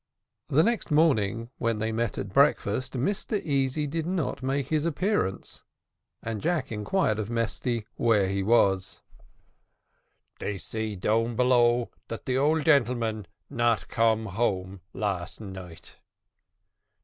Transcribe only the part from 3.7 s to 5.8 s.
did not make his appearance,